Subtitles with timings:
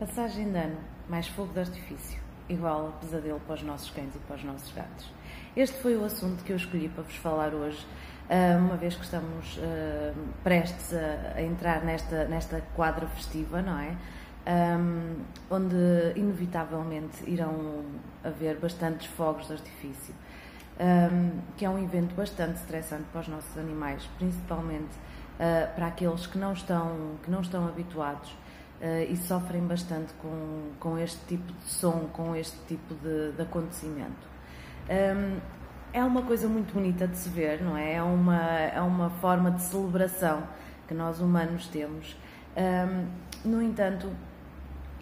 [0.00, 0.78] Passagem de ano,
[1.10, 2.18] mais fogo de artifício,
[2.48, 5.12] igual a pesadelo para os nossos cães e para os nossos gatos.
[5.54, 7.86] Este foi o assunto que eu escolhi para vos falar hoje,
[8.30, 13.94] ah, uma vez que estamos ah, prestes a entrar nesta, nesta quadra festiva, não é?
[14.78, 15.16] Um,
[15.50, 15.76] onde
[16.16, 17.84] inevitavelmente irão
[18.24, 20.14] haver bastantes fogos de artifício,
[21.58, 24.96] que é um evento bastante estressante para os nossos animais, principalmente
[25.76, 28.34] para aqueles que não estão, que não estão habituados
[28.80, 33.42] uh, e sofrem bastante com, com este tipo de som, com este tipo de, de
[33.42, 34.28] acontecimento.
[34.88, 35.38] Um,
[35.92, 37.94] é uma coisa muito bonita de se ver, não é?
[37.94, 40.44] É uma, é uma forma de celebração
[40.86, 42.16] que nós humanos temos.
[43.44, 44.08] no entanto,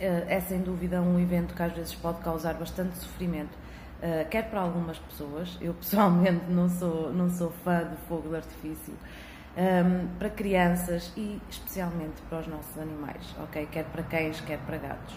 [0.00, 3.56] eh, é sem dúvida um evento que às vezes pode causar bastante sofrimento,
[4.00, 8.36] eh, quer para algumas pessoas, eu pessoalmente não sou, não sou fã de fogo de
[8.36, 8.94] artifício,
[9.58, 13.66] ehm, para crianças e especialmente para os nossos animais, ok?
[13.70, 15.16] Quer para cães, quer para gatos.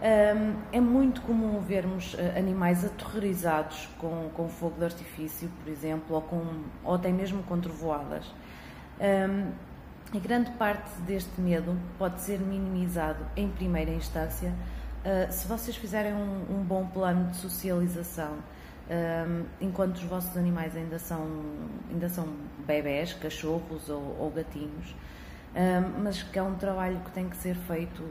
[0.00, 6.16] Ehm, é muito comum vermos eh, animais aterrorizados com, com fogo de artifício, por exemplo,
[6.16, 6.44] ou, com,
[6.82, 8.26] ou até mesmo com trovoadas.
[8.98, 9.52] Ehm,
[10.12, 14.52] e grande parte deste medo pode ser minimizado em primeira instância
[15.04, 18.34] uh, se vocês fizerem um, um, bom plano de socialização
[18.88, 21.26] uh, enquanto os vossos animais ainda são,
[21.90, 22.28] ainda são
[22.66, 27.54] bebés, cachorros ou, ou gatinhos, uh, mas que é um trabalho que tem que ser
[27.54, 28.02] feito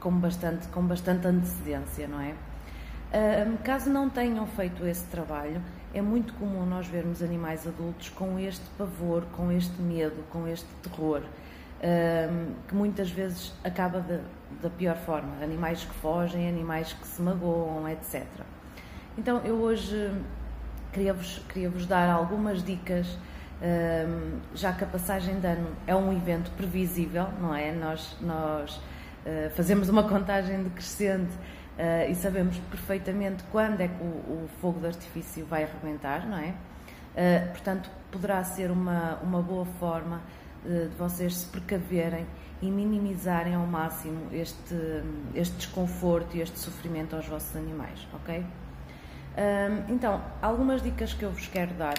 [0.00, 2.34] com bastante, com bastante antecedência, não é?
[3.62, 5.60] caso não tenham feito esse trabalho,
[5.92, 10.66] é muito comum nós vermos animais adultos com este pavor, com este medo, com este
[10.82, 11.20] terror,
[12.66, 14.00] que muitas vezes acaba
[14.62, 15.42] da pior forma.
[15.42, 18.24] Animais que fogem, animais que se magoam, etc.
[19.16, 20.10] Então eu hoje
[20.92, 23.18] queria-vos queria -vos dar algumas dicas,
[24.54, 27.72] já que a passagem de ano é um evento previsível, não é?
[27.72, 28.80] Nós, nós
[29.24, 31.32] ah, fazemos uma contagem decrescente
[31.72, 36.36] Uh, e sabemos perfeitamente quando é que o, o, fogo de artifício vai arrebentar, não
[36.36, 36.50] é?
[36.50, 40.20] Uh, portanto, poderá ser uma, uma boa forma
[40.66, 42.26] uh, de vocês se precaverem
[42.60, 44.76] e minimizarem ao máximo este,
[45.34, 48.44] este desconforto e este sofrimento aos vossos animais, ok?
[49.88, 51.94] Então, algumas dicas que eu vos quero dar,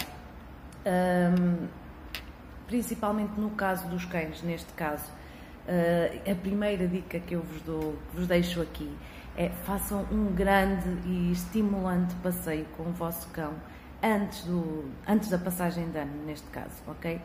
[0.85, 1.67] um,
[2.67, 5.11] principalmente no caso dos cães, neste caso,
[6.29, 8.95] a primeira dica que eu vos dou, vos deixo aqui,
[9.35, 13.53] é façam um grande e estimulante passeio com o vosso cão
[14.03, 17.19] antes, do, antes da passagem de ano, neste caso, ok?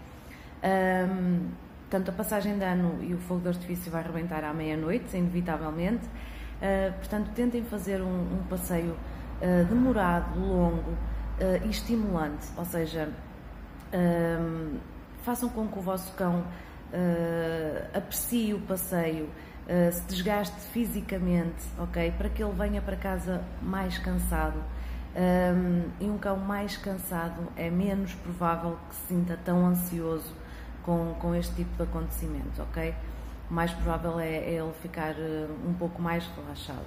[0.62, 1.48] Um,
[1.90, 6.06] portanto, a passagem de ano e o fogo de artifício vai arrebentar à meia-noite, inevitavelmente.
[6.06, 8.96] Uh, portanto, tentem fazer um, um passeio
[9.40, 13.08] uh, demorado, longo uh, e estimulante, ou seja,
[15.22, 16.44] façam com que o vosso cão
[17.94, 19.24] aprecie o passeio,
[19.68, 22.12] uh, se desgaste fisicamente, ok?
[22.12, 24.58] Para que ele venha para casa mais cansado.
[25.16, 30.32] Um, e um cão mais cansado é menos provável que se sinta tão ansioso
[30.82, 32.94] com, com este tipo de acontecimentos, ok?
[33.50, 36.86] O mais provável é, é ele ficar uh, um pouco mais relaxado.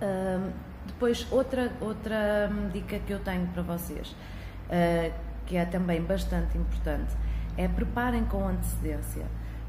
[0.00, 0.52] Um,
[0.88, 5.12] depois, outra, outra dica que eu tenho para vocês, uh,
[5.46, 7.14] que é também bastante importante,
[7.56, 9.24] é preparem com antecedência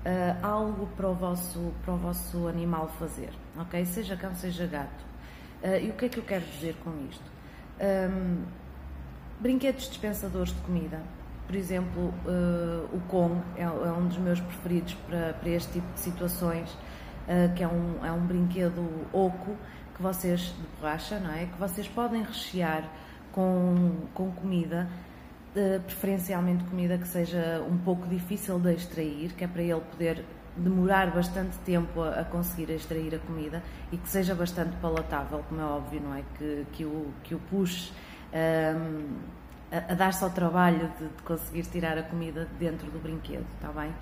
[0.05, 3.85] uh, algo para o, vosso, para o vosso animal fazer, ok?
[3.85, 5.05] Seja cão, seja gato.
[5.63, 7.23] Uh, e o que é que eu quero dizer com isto?
[7.81, 8.43] Um,
[9.39, 11.01] brinquedos dispensadores de comida.
[11.47, 15.93] Por exemplo, uh, o Kong é, é, um dos meus preferidos para, para este tipo
[15.93, 16.77] de situações,
[17.55, 18.81] que é um, é um brinquedo
[19.13, 19.55] oco
[19.99, 21.45] que vocês, de borracha, não é?
[21.45, 22.89] Que vocês podem rechear
[23.33, 24.87] com, com comida
[25.85, 30.23] preferencialmente comida que seja um pouco difícil de extrair, que é para ele poder
[30.55, 33.61] demorar bastante tempo a, a conseguir extrair a comida
[33.91, 36.23] e que seja bastante palatável, como é óbvio, não é?
[36.37, 37.91] Que, que, o, que o puxe
[38.33, 39.17] um,
[39.69, 43.69] a, a dar-se ao trabalho de, de, conseguir tirar a comida dentro do brinquedo, está
[43.69, 43.93] bem?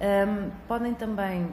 [0.00, 1.48] Um, podem também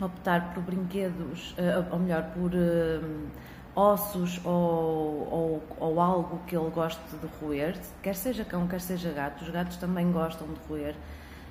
[0.00, 2.52] optar por brinquedos, uh, ou melhor, por.
[2.52, 3.28] Uh,
[3.76, 9.10] ossos ou, ou, ou, algo que ele goste de roer, quer seja cão, quer seja
[9.12, 10.94] gato, os gatos também gostam de roer.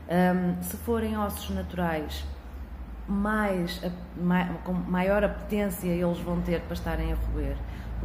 [0.09, 2.23] Um, se forem ossos naturais,
[3.07, 3.81] mais,
[4.63, 7.57] com maior apetência eles vão ter para estarem a roer.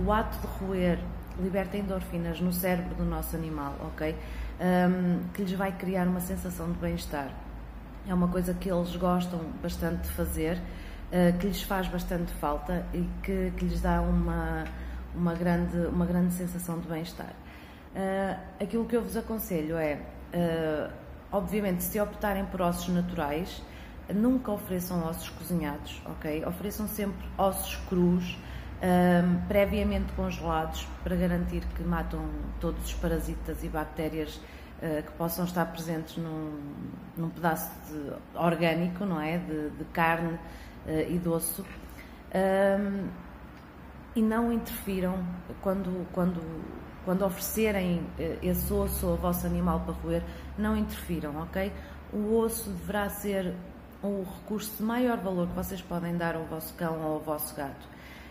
[0.05, 0.99] O ato de roer
[1.41, 4.17] liberta endorfinas no cérebro do nosso animal, ok?
[4.61, 7.31] Um, que lhes vai criar uma sensação de bem-estar.
[8.07, 12.85] É uma coisa que eles gostam bastante de fazer, uh, que lhes faz bastante falta
[12.95, 14.65] e que, que lhes dá uma,
[15.15, 17.33] uma, grande, uma grande sensação de bem-estar.
[17.95, 20.01] Uh, aquilo que eu vos aconselho é,
[20.35, 20.93] uh,
[21.33, 23.63] obviamente, se optarem por ossos naturais,
[24.15, 26.45] nunca ofereçam ossos cozinhados, ok?
[26.47, 28.39] Ofereçam sempre ossos crus,
[29.49, 32.25] previamente congelados, para garantir que matam
[32.59, 34.41] todos os parasitas e bactérias
[34.81, 36.53] que possam estar presentes num,
[37.17, 39.39] num pedaço de, orgânico, não é?
[39.39, 40.39] De, de carne uh,
[41.09, 41.65] e de osso.
[42.35, 43.09] Um,
[44.15, 45.25] e não interfiram
[45.61, 46.41] quando, quando,
[47.05, 50.23] quando oferecerem uh, esse osso ao vosso animal para roer,
[50.57, 51.73] não interfiram, ok?
[52.13, 53.55] O osso deverá ser
[54.03, 57.55] o recurso de maior valor que vocês podem dar ao vosso cão ou ao vosso
[57.55, 57.87] gato.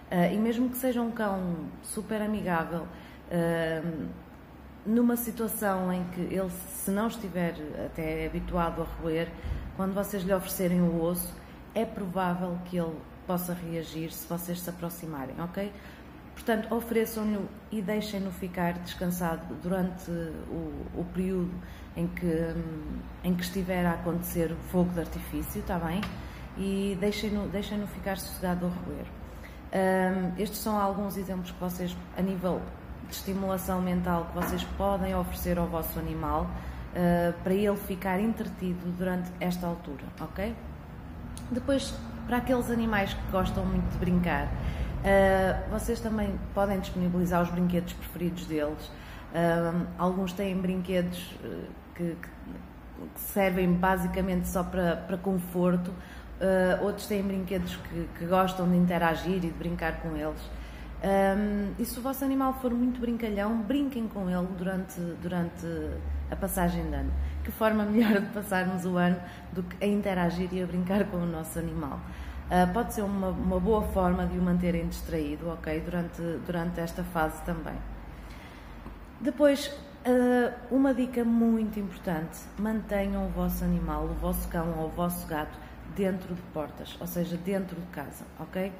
[0.09, 4.07] Uh, e mesmo que seja um cão super amigável, uh,
[4.87, 7.55] numa situação em que ele, se não estiver
[7.85, 9.27] até habituado a roer,
[9.75, 11.35] quando vocês lhe oferecerem o osso,
[11.75, 12.95] é provável que ele
[13.27, 15.71] possa reagir se vocês se aproximarem, ok?
[16.33, 17.39] Portanto, ofereçam-lhe
[17.71, 21.51] e deixem-no ficar descansado durante o, o período
[21.95, 22.55] em que,
[23.23, 25.99] em que estiver a acontecer o fogo de artifício, está bem?
[26.57, 29.05] E deixem-no deixem ficar sossegado a roer.
[29.73, 32.61] Um, estes são alguns exemplos que vocês, a nível
[33.07, 38.85] de estimulação mental, que vocês podem oferecer ao vosso animal uh, para ele ficar entretido
[38.97, 40.53] durante esta altura, ok?
[41.51, 41.93] Depois,
[42.27, 47.93] para aqueles animais que gostam muito de brincar, uh, vocês também podem disponibilizar os brinquedos
[47.93, 48.91] preferidos deles.
[49.33, 51.35] Uh, alguns têm brinquedos
[51.95, 52.29] que, que
[53.15, 55.93] servem basicamente só para, para conforto,
[56.81, 60.39] outros têm brinquedos que, que, gostam de interagir e de brincar com eles.
[61.03, 65.65] Um, e se o vosso animal for muito brincalhão, brinquem com ele durante, durante
[66.31, 67.11] a passagem de ano.
[67.43, 69.19] Que forma melhor de passarmos o ano
[69.51, 71.99] do que a interagir e a brincar com o nosso animal.
[72.47, 75.81] Uh, pode ser uma, uma boa forma de o manterem distraído, ok?
[75.81, 77.75] Durante, durante esta fase também.
[79.19, 79.71] Depois,
[80.07, 85.27] Uh, uma dica muito importante: mantenham o vosso animal, o vosso cão ou o vosso
[85.27, 85.59] gato
[85.97, 88.71] dentro de portas, ou seja, dentro de casa, ok?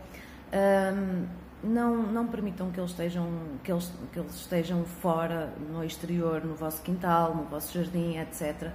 [0.54, 1.28] Uh,
[1.64, 3.28] não, não permitam que eles, estejam,
[3.64, 8.72] que, eles, que eles estejam fora, no exterior, no vosso quintal, no vosso jardim, etc.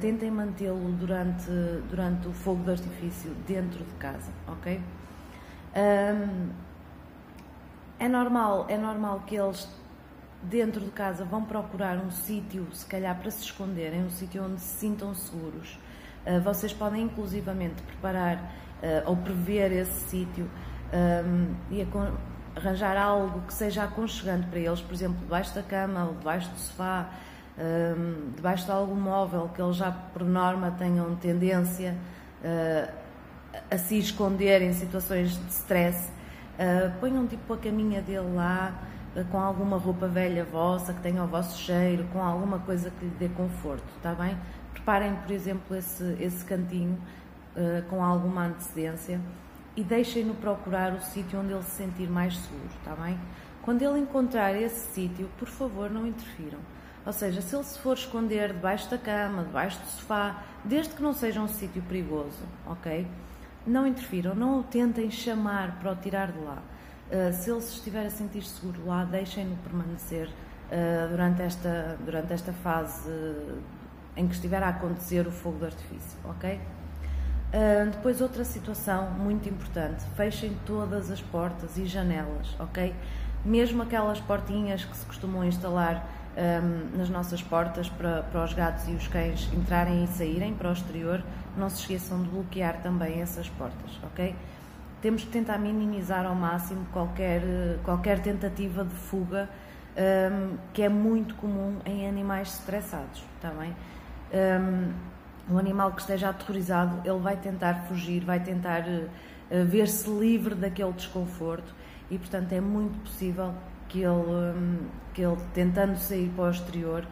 [0.00, 1.50] Tentem mantê-lo durante,
[1.88, 4.80] durante o fogo de artifício dentro de casa, ok?
[7.98, 9.68] é normal, é normal que eles
[10.42, 14.60] dentro de casa vão procurar um sítio, se calhar para se esconderem, um sítio onde
[14.60, 15.78] se sintam seguros.
[16.24, 20.48] Uh, vocês podem inclusivamente preparar uh, ou prever esse sítio
[20.92, 21.86] um, e
[22.56, 26.58] arranjar algo que seja aconchegante para eles, por exemplo, debaixo da cama ou debaixo do
[26.58, 27.10] sofá,
[27.58, 31.94] um, debaixo de algum móvel que eles já por norma tenham tendência
[32.42, 32.92] uh,
[33.70, 36.10] a se esconder em situações de stress.
[37.00, 38.74] ponham tipo a caminha dele lá,
[39.30, 43.10] com alguma roupa velha vossa, que tenha o vosso cheiro, com alguma coisa que lhe
[43.12, 44.36] dê conforto, está bem?
[44.72, 46.98] Preparem, por exemplo, esse, esse cantinho
[47.56, 49.18] uh, com alguma antecedência
[49.76, 53.18] e deixem-no procurar o sítio onde ele se sentir mais seguro, está bem?
[53.62, 56.58] Quando ele encontrar esse sítio, por favor, não interfiram.
[57.04, 61.02] Ou seja, se ele se for esconder debaixo da cama, debaixo do sofá, desde que
[61.02, 63.06] não seja um sítio perigoso, ok?
[63.66, 66.62] Não interfiram, não o tentem chamar para o tirar de lá.
[67.08, 72.32] Uh, se ele se estiver a sentir seguro lá, deixem-no permanecer uh, durante, esta, durante
[72.32, 73.58] esta fase uh,
[74.16, 76.58] em que estiver a acontecer o fogo de artifício, ok?
[77.92, 82.94] Depois, outra situação muito importante: fechem todas as portas e janelas, ok?
[83.44, 88.88] Mesmo aquelas portinhas que se costumam instalar um, nas nossas portas para, para os gatos
[88.88, 91.22] e os cães entrarem e saírem para o exterior,
[91.56, 94.34] não se esqueçam de bloquear também essas portas, ok?
[95.06, 97.40] temos que tentar minimizar ao máximo qualquer,
[97.84, 99.48] qualquer tentativa de fuga,
[99.96, 103.74] um, que é muito comum em animais estressados, está bem?
[105.48, 110.92] Um animal que esteja aterrorizado, ele vai tentar fugir, vai tentar uh, ver-se livre daquele
[110.92, 111.74] desconforto
[112.10, 113.54] e, portanto, é muito possível
[113.88, 114.78] que ele, um,
[115.14, 117.06] que ele tentando sair para o exterior,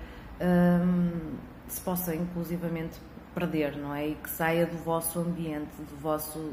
[1.69, 3.01] se possa inclusivamente
[3.35, 4.09] perder, não é?
[4.09, 6.53] E que saia do vosso ambiente, do vosso,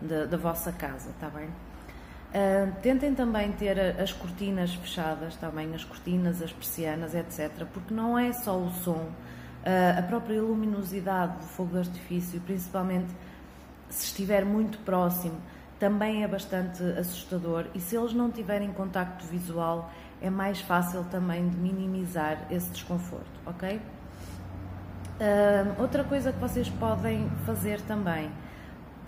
[0.00, 1.48] da, da vossa casa, está bem?
[1.48, 8.18] Uh, tentem também ter as cortinas fechadas, também as cortinas, as persianas, etc., porque não
[8.18, 9.10] é só o som,
[9.98, 13.08] a própria luminosidade do fogo de artifício, principalmente
[13.88, 15.36] se estiver muito próximo,
[15.78, 19.90] também é bastante assustador e se eles não tiverem contacto visual,
[20.20, 23.76] é mais fácil também de minimizar esse desconforto, ok?
[23.76, 28.30] Uh, outra coisa que vocês podem fazer também,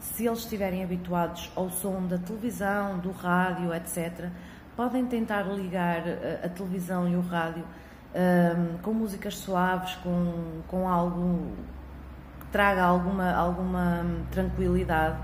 [0.00, 4.28] se eles estiverem habituados ao som da televisão, do rádio, etc.,
[4.76, 7.64] podem tentar ligar a, a televisão e o rádio
[8.14, 11.52] um, com músicas suaves, com, com algo
[12.40, 15.16] que traga alguma, alguma tranquilidade.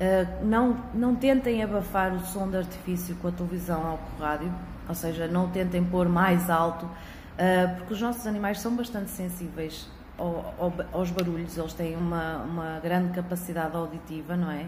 [0.00, 4.26] Uh, não, não tentem abafar o som de artifício com a televisão ou com o
[4.26, 4.52] rádio,
[4.88, 9.86] ou seja, não tentem pôr mais alto, uh, porque os nossos animais são bastante sensíveis
[10.20, 14.66] ao, ao, aos barulhos, eles têm uma, uma grande capacidade auditiva, não é?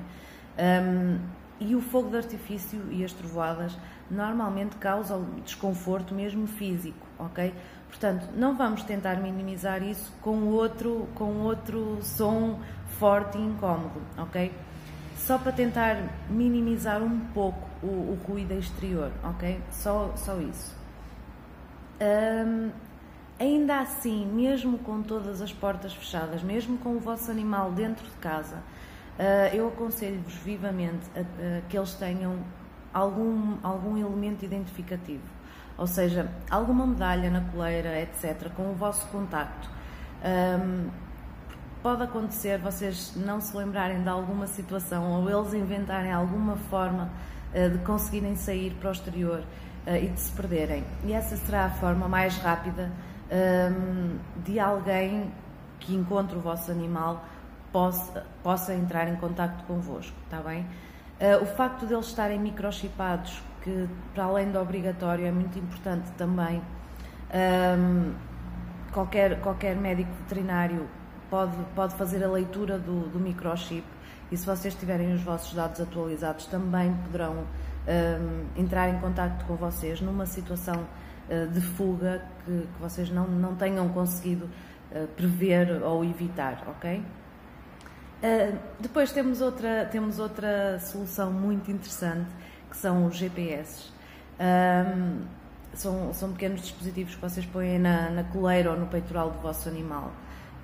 [0.58, 1.18] Um,
[1.62, 3.76] e o fogo de artifício e as trovoadas
[4.10, 7.54] normalmente causam desconforto mesmo físico, ok?
[7.88, 12.60] Portanto, não vamos tentar minimizar isso com outro, com outro som
[12.98, 14.52] forte e incómodo, ok?
[15.16, 15.96] Só para tentar
[16.28, 19.60] minimizar um pouco o, o ruído exterior, ok?
[19.70, 20.74] Só, só isso.
[22.00, 22.70] Um,
[23.38, 28.16] ainda assim, mesmo com todas as portas fechadas, mesmo com o vosso animal dentro de
[28.16, 28.62] casa,
[29.52, 32.38] eu aconselho-vos vivamente a, a, que eles tenham
[32.92, 35.22] algum, algum elemento identificativo,
[35.76, 39.70] ou seja, alguma medalha na coleira, etc., com o vosso contacto.
[40.24, 40.88] Um,
[41.82, 47.10] pode acontecer vocês não se lembrarem de alguma situação ou eles inventarem alguma forma
[47.52, 49.40] uh, de conseguirem sair para o exterior
[49.86, 50.84] uh, e de se perderem.
[51.04, 52.92] E essa será a forma mais rápida
[53.32, 55.32] um, de alguém
[55.80, 57.24] que encontre o vosso animal
[57.72, 60.66] possa, possa entrar em contato convosco, está bem?
[61.20, 66.10] Uh, o facto de eles estarem microchipados, que para além do obrigatório é muito importante
[66.12, 66.60] também,
[67.32, 68.12] um,
[68.92, 70.86] qualquer, qualquer médico veterinário
[71.30, 73.84] pode, pode fazer a leitura do, do microchip
[74.30, 77.44] e se vocês tiverem os vossos dados atualizados também poderão
[77.86, 80.86] um, entrar em contato com vocês numa situação
[81.28, 84.48] uh, de fuga que, que, vocês não, não tenham conseguido
[84.90, 87.02] uh, prever ou evitar, ok?
[88.22, 92.30] Uh, depois temos outra, temos outra solução muito interessante
[92.70, 93.90] que são os GPS.
[94.38, 95.22] Um,
[95.74, 99.68] são, são pequenos dispositivos que vocês põem na, na coleira ou no peitoral do vosso
[99.68, 100.12] animal.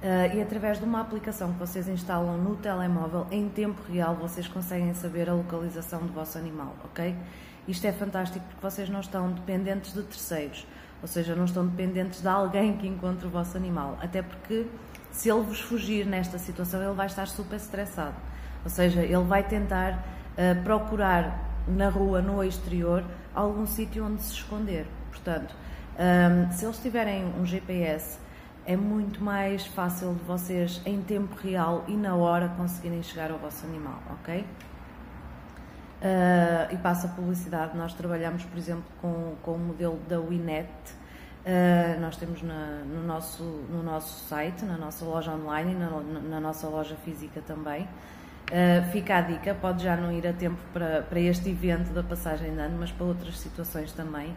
[0.02, 4.46] Uh, e através de uma aplicação que vocês instalam no telemóvel, em tempo real, vocês
[4.46, 7.16] conseguem saber a localização do vosso animal, ok?
[7.66, 10.64] Isto é fantástico porque vocês não estão dependentes de terceiros,
[11.02, 14.66] ou seja, não estão dependentes de alguém que encontre o vosso animal, até porque
[15.18, 18.14] se ele vos fugir nesta situação, ele vai estar super estressado.
[18.62, 24.34] Ou seja, ele vai tentar uh, procurar na rua, no exterior, algum sítio onde se
[24.34, 24.86] esconder.
[25.10, 25.56] Portanto,
[25.98, 28.20] um, ehm, se eles tiverem um GPS,
[28.64, 33.38] é muito mais fácil de vocês, em tempo real e na hora, conseguirem chegar ao
[33.38, 34.40] vosso animal, ok?
[36.00, 37.76] Uh, e passa a publicidade.
[37.76, 40.68] Nós trabalhamos, por exemplo, com, com o modelo da Winet,
[41.48, 45.88] Uh, nós temos na, no, nosso, no nosso site, na nossa loja online e na,
[46.28, 47.84] na nossa loja física também.
[47.84, 52.02] Uh, fica a dica, pode já não ir a tempo para, para este evento da
[52.02, 54.36] passagem de ano, mas para outras situações também.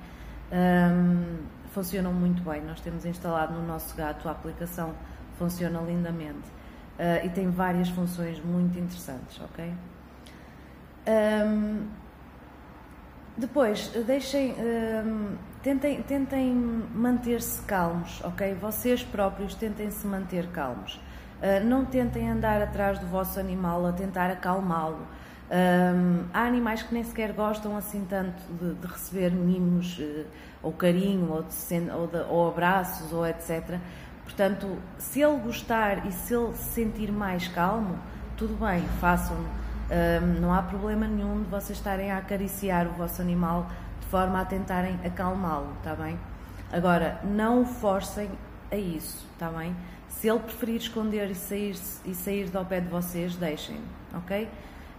[0.53, 1.39] Um,
[1.71, 2.61] funcionam muito bem.
[2.61, 4.93] Nós temos instalado no nosso gato a aplicação,
[5.37, 6.47] funciona lindamente
[6.97, 9.73] uh, e tem várias funções muito interessantes, ok?
[11.07, 11.87] Um,
[13.41, 18.53] depois, deixem, um, tentem, tentem manter-se calmos, ok?
[18.53, 20.95] Vocês próprios tentem se manter calmos.
[21.41, 25.07] Uh, não tentem andar atrás do vosso animal a tentar acalmá-lo.
[25.49, 30.25] Um, há animais que nem sequer gostam assim tanto de, de receber mimos uh,
[30.61, 33.79] ou carinho ou, de, ou, de, ou, abraços ou etc.
[34.23, 37.97] Portanto, se ele gostar e se ele se sentir mais calmo,
[38.37, 39.35] tudo bem, façam.
[39.91, 43.69] Um, não há problema nenhum de vocês estarem a acariciar o vosso animal
[43.99, 46.17] de forma a tentarem acalmá-lo, está bem?
[46.71, 48.29] Agora, não o forcem
[48.71, 49.75] a isso, está bem?
[50.07, 53.81] Se ele preferir esconder e sair, e sair do pé de vocês, deixem,
[54.13, 54.47] ok?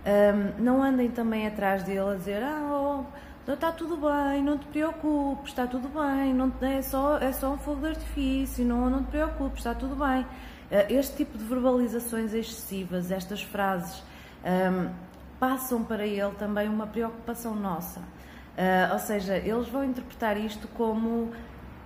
[0.05, 3.07] Um, não andem também atrás dele a dizer, ah,
[3.49, 7.33] oh, está tudo bem, não te preocupes, está tudo bem, não te, é, só, é
[7.33, 10.21] só um fogo de artifício, não, não te preocupes, está tudo bem.
[10.21, 14.03] Uh, este tipo de verbalizações excessivas, estas frases
[14.45, 14.91] um,
[15.39, 18.01] passam para ele também uma preocupação nossa.
[18.01, 21.33] Uh, ou seja, eles vão interpretar isto como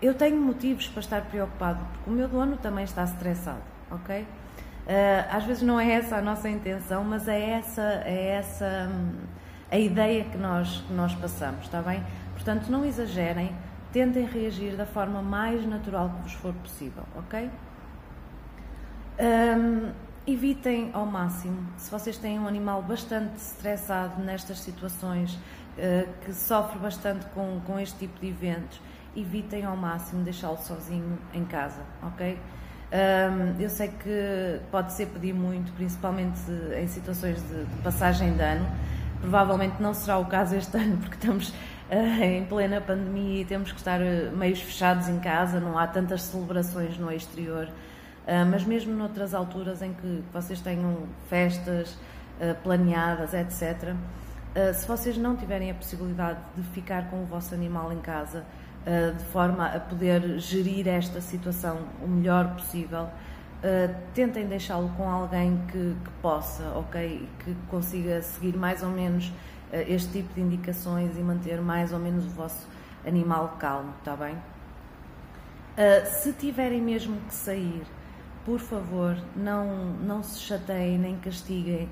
[0.03, 4.23] eu tenho motivos para estar preocupado, porque o meu dono também está estressado, ok?
[4.23, 4.27] Uh,
[5.31, 9.13] às vezes não é essa a nossa intenção, mas é essa, é essa um,
[9.71, 12.05] a ideia que nós, que nós passamos, está bem?
[12.35, 13.53] Portanto, não exagerem,
[13.93, 17.51] tentem reagir da forma mais natural que vos for possível, ok?
[19.19, 19.91] Um,
[20.26, 26.78] evitem ao máximo, se vocês têm um animal bastante estressado nestas situações, uh, que sofre
[26.78, 28.80] bastante com, com este tipo de eventos,
[29.16, 32.38] evitem ao máximo deixá-lo sozinho em casa, ok?
[33.59, 36.38] Eu sei que pode ser pedir muito, principalmente
[36.78, 38.66] em situações de, de, passagem de ano.
[39.21, 43.73] Provavelmente não será o caso este ano, porque estamos uh, em plena pandemia e temos
[43.73, 47.68] que estar uh, meios fechados em casa, não há tantas celebrações no exterior.
[48.26, 51.97] Uh, mas mesmo noutras alturas em que vocês tenham festas
[52.62, 53.95] planeadas, etc.,
[54.75, 58.45] se vocês não tiverem a possibilidade de ficar com o vosso animal em casa,
[59.16, 63.09] de forma a poder gerir esta situação o melhor possível.
[64.14, 67.26] Tentem deixá-lo com alguém que, que, possa, ok?
[67.45, 69.33] Que consiga seguir mais ou menos
[69.73, 72.66] este tipo de indicações e manter mais ou menos o vosso
[73.06, 74.37] animal calmo, está bem?
[76.04, 77.83] Se tiverem mesmo que sair,
[78.47, 79.67] por favor, não,
[80.00, 81.87] não se chateiem nem castiguem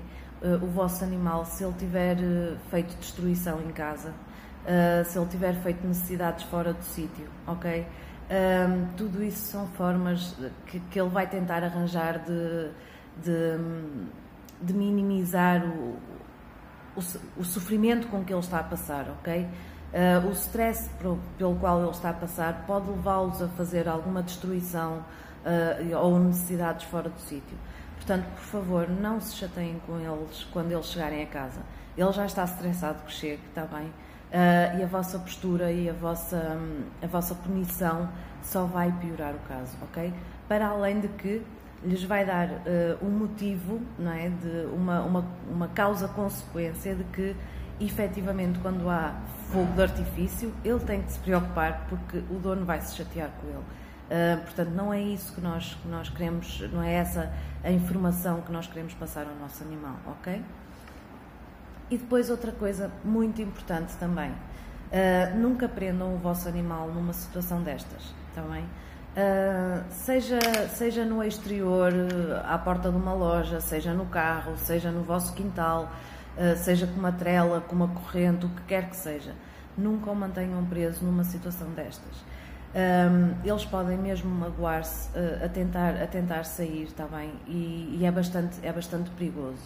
[0.61, 2.17] o vosso animal se ele tiver
[2.69, 4.13] feito destruição em casa
[4.65, 7.85] uh, se ele tiver feito necessidades fora do sítio, ok?
[8.97, 10.35] Tudo isso são formas
[10.65, 12.71] que, que, ele vai tentar arranjar de,
[13.21, 13.59] de,
[14.59, 15.99] de minimizar o,
[16.95, 17.01] o,
[17.37, 19.43] o, sofrimento com que ele está a passar, ok?
[19.93, 20.89] Uh, o stress
[21.37, 25.05] pelo qual ele está a passar pode levá-los a fazer alguma destruição
[25.45, 27.57] uh, ou necessidades fora do sítio.
[27.95, 31.61] Portanto, por favor, não se chateiem com eles quando eles chegarem a casa.
[31.97, 33.91] Ele já está estressado que chegue, está bem?
[34.35, 36.57] uh, e a vossa postura e a vossa,
[37.01, 38.09] a vossa punição
[38.41, 40.13] só vai piorar o caso, ok?
[40.47, 41.41] Para além de que
[41.83, 44.29] lhes vai dar uh, um motivo, não é?
[44.29, 47.35] De uma, uma, uma causa-consequência de que,
[47.79, 49.15] efetivamente, quando há
[49.51, 53.47] fogo de artifício, ele tem que se preocupar porque o dono vai se chatear com
[53.47, 53.63] ele.
[54.05, 57.33] Uh, portanto, não é isso que nós, que nós queremos, não é essa
[57.63, 60.43] a informação que nós queremos passar ao nosso animal, ok?
[61.89, 67.63] E depois outra coisa muito importante também, uh, nunca prendam o vosso animal numa situação
[67.63, 68.63] destas, também.
[69.15, 70.39] Tá uh, seja,
[70.69, 71.91] seja no exterior,
[72.45, 75.91] à porta de uma loja, seja no carro, seja no vosso quintal,
[76.57, 79.33] seja com uma trela, com uma corrente, o que quer que seja.
[79.77, 82.34] Nunca o mantenham preso numa situação destas.
[82.75, 87.31] Um, eles podem mesmo magoar-se uh, a, tentar, a tentar sair, está bem?
[87.47, 89.63] E, e, é, bastante, é bastante perigoso.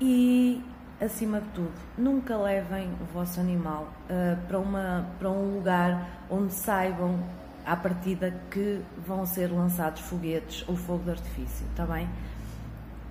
[0.00, 0.60] E,
[1.00, 6.52] acima de tudo, nunca levem o vosso animal uh, para, uma, para um lugar onde
[6.52, 7.20] saibam
[7.64, 12.08] à partida que vão ser lançados foguetes ou fogo de artifício, está bem?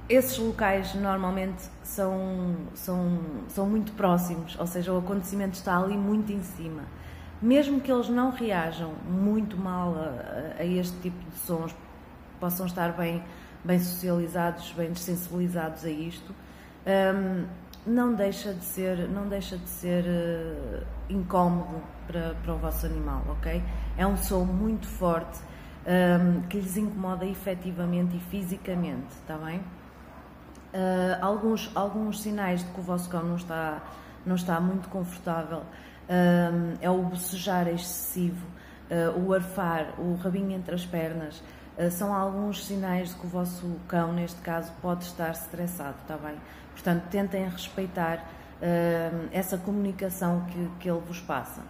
[0.10, 6.34] Esses locais normalmente são, são, são muito próximos, ou seja, o acontecimento está ali muito
[6.34, 6.82] em cima.
[7.42, 11.74] Mesmo que eles não reajam muito mal a, a este tipo de sons,
[12.40, 13.24] possam estar bem,
[13.64, 16.34] bem socializados, bem desensibilizados a isto,
[16.86, 17.46] um,
[17.86, 23.24] não deixa de ser, não deixa de ser uh, incómodo para, para o vosso animal,
[23.30, 23.64] ok?
[23.98, 25.40] É um som muito forte
[25.86, 29.60] um, que lhes incomoda efetivamente e fisicamente, está bem?
[29.60, 33.82] Uh, alguns, alguns sinais de que o vosso cão não está,
[34.26, 35.64] não está muito confortável
[36.10, 38.46] um, é o bocejar excessivo,
[38.90, 41.42] uh, o arfar, o rabinho entre as pernas,
[41.78, 46.18] uh, são alguns sinais de que o vosso cão, neste caso, pode estar estressado, está
[46.18, 46.36] bem?
[46.74, 51.62] Portanto, tentem respeitar uh, essa comunicação que, que ele vos passa.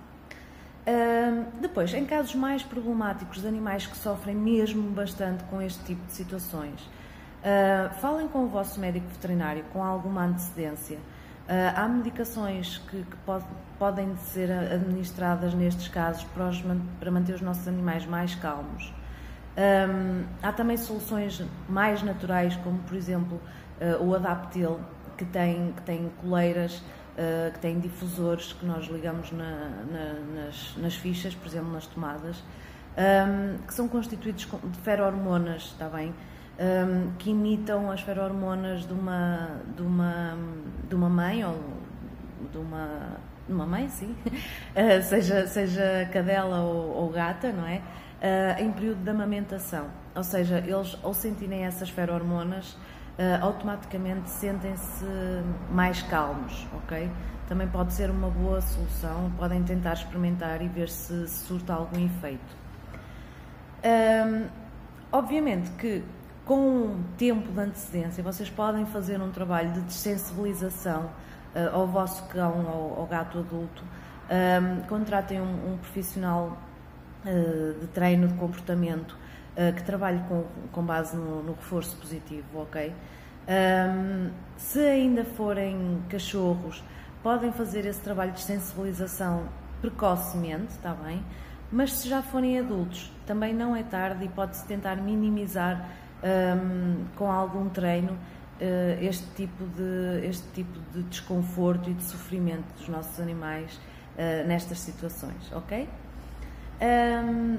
[1.62, 6.13] Depois, em casos mais problemáticos de animais que sofrem mesmo bastante com este tipo de
[6.13, 10.97] situações, uh, falem com o vosso médico veterinário com alguma antecedência.
[11.49, 13.43] Uh, há medicações que, que pod,
[13.79, 16.63] podem ser administradas nestes casos para, os,
[16.99, 18.93] para, manter os nossos animais mais calmos.
[20.41, 23.41] Há também soluções mais naturais, como por exemplo
[23.99, 24.79] o Adaptil,
[25.19, 30.77] que tem, que tem coleiras, uh, que tem difusores que nós ligamos na, na, nas,
[30.77, 36.13] nas, fichas, por exemplo, nas tomadas, um, que são constituídos de ferormonas, está bem?
[36.60, 40.38] Um, que imitam as ferormonas de uma, de uma,
[40.89, 41.58] de uma mãe ou
[42.52, 43.17] de uma,
[43.48, 47.78] de uma mãe, sim, uh, seja, seja cadela ou, ou gata, não é?
[48.22, 49.88] Uh, em período de amamentação.
[50.13, 55.06] Ou seja, eles ao sentirem essas ferormonas uh, automaticamente sentem-se
[55.72, 57.10] mais calmos, ok?
[57.48, 62.06] Também pode ser uma boa solução, podem tentar experimentar e ver se, se surta algum
[62.06, 62.58] efeito.
[63.82, 64.48] Um,
[65.12, 66.04] obviamente que
[66.49, 71.12] com tempo de antecedência vocês podem fazer um trabalho de desensibilização
[71.53, 73.83] uh, ao vosso cão ou ao gato adulto.
[74.31, 76.57] Um, contratem um, um profissional
[77.23, 82.47] uh, de treino de comportamento uh, que trabalhe com, com base no, no reforço positivo,
[82.55, 82.95] ok?
[83.47, 86.83] Um, se ainda forem cachorros,
[87.21, 89.43] podem fazer esse trabalho de sensibilização
[89.81, 91.23] precocemente, está bem?
[91.71, 95.88] Mas se já forem adultos, também não é tarde e pode-se tentar minimizar
[96.23, 102.65] um, com algum treino uh, este, tipo de, este tipo de desconforto e de sofrimento
[102.77, 105.88] dos nossos animais uh, nestas situações, ok?
[106.82, 107.58] Um,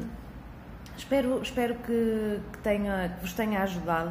[0.97, 4.11] espero espero que, que, tenha, que vos tenha ajudado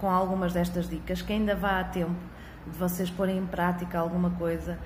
[0.00, 2.14] com algumas destas dicas, que ainda vá a tempo
[2.66, 4.78] de vocês porem em prática alguma coisa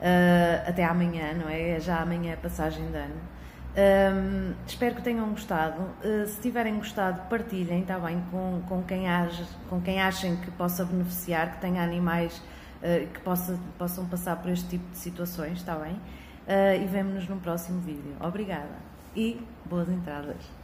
[0.00, 1.76] uh, até amanhã, não é?
[1.76, 3.39] É já amanhã a passagem de ano.
[3.76, 5.80] Um, espero que tenham gostado.
[6.04, 10.50] Uh, se tiverem gostado, partilhem, está bem, com, com, quem age, com quem achem que
[10.50, 12.36] possa beneficiar, que tenha animais
[12.82, 15.92] uh, que possa, possam passar por este tipo de situações, está bem?
[15.92, 18.16] Uh, e vemo-nos no próximo vídeo.
[18.20, 20.59] Obrigada e boas entradas.